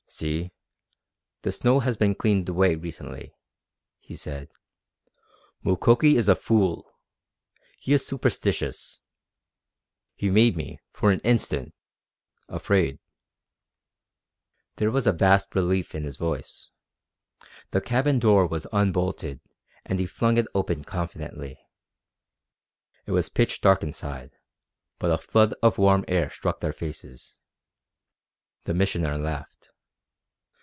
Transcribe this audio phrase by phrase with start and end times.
[0.13, 0.51] "See,
[1.43, 3.33] the snow has been cleaned away recently,"
[3.97, 4.49] he said.
[5.63, 6.91] "Mukoki is a fool.
[7.79, 8.99] He is superstitious.
[10.17, 11.73] He made me, for an instant
[12.49, 12.99] afraid."
[14.75, 16.67] There was a vast relief in his voice.
[17.69, 19.39] The cabin door was unbolted
[19.85, 21.57] and he flung it open confidently.
[23.05, 24.31] It was pitch dark inside,
[24.99, 27.37] but a flood of warm air struck their faces.
[28.65, 29.69] The Missioner laughed.